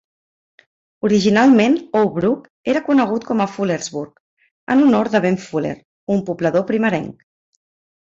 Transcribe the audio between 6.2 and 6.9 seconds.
poblador